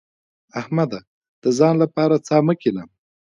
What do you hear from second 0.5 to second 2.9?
احمده! د ځان لپاره څا مه کينه.